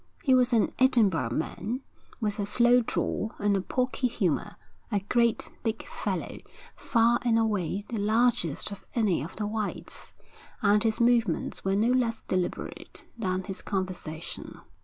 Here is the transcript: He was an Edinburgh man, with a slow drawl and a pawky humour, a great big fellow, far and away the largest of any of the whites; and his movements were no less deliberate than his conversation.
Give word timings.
He 0.23 0.33
was 0.33 0.51
an 0.51 0.69
Edinburgh 0.79 1.29
man, 1.29 1.81
with 2.19 2.39
a 2.39 2.45
slow 2.47 2.81
drawl 2.81 3.33
and 3.37 3.55
a 3.55 3.61
pawky 3.61 4.07
humour, 4.07 4.55
a 4.91 5.01
great 5.09 5.51
big 5.61 5.85
fellow, 5.87 6.39
far 6.75 7.19
and 7.21 7.37
away 7.37 7.85
the 7.87 7.99
largest 7.99 8.71
of 8.71 8.83
any 8.95 9.21
of 9.23 9.35
the 9.35 9.45
whites; 9.45 10.13
and 10.63 10.81
his 10.81 10.99
movements 10.99 11.63
were 11.63 11.75
no 11.75 11.89
less 11.89 12.21
deliberate 12.21 13.05
than 13.15 13.43
his 13.43 13.61
conversation. 13.61 14.61